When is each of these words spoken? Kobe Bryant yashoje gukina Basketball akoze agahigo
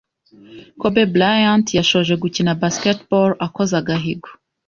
Kobe 0.81 1.03
Bryant 1.13 1.65
yashoje 1.79 2.13
gukina 2.23 2.57
Basketball 2.61 3.31
akoze 3.45 3.73
agahigo 3.81 4.29